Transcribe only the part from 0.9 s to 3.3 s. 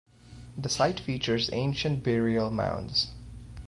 features ancient burial mounds.